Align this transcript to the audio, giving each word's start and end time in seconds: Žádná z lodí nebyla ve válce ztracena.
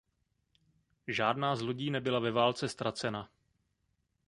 Žádná 1.07 1.55
z 1.55 1.61
lodí 1.61 1.91
nebyla 1.91 2.19
ve 2.19 2.31
válce 2.31 2.69
ztracena. 2.69 3.29